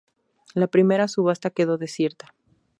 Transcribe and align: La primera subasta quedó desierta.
La 0.55 0.65
primera 0.65 1.07
subasta 1.07 1.51
quedó 1.51 1.77
desierta. 1.77 2.33